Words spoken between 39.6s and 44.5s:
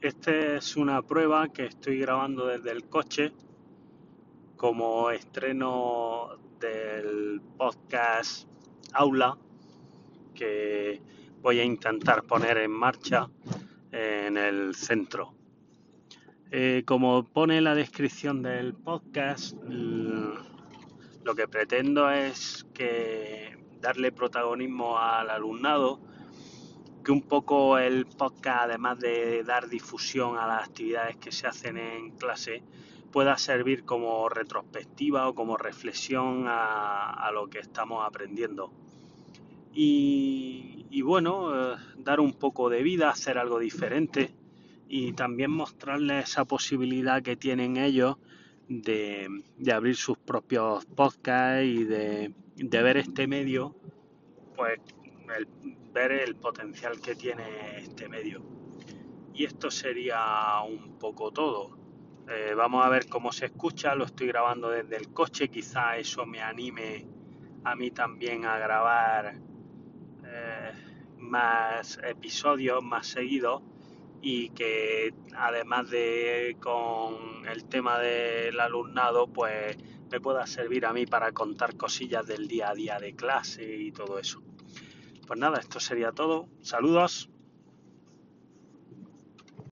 Y, bueno, eh, dar un poco de vida, hacer algo diferente